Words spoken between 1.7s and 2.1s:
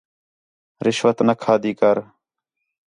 کر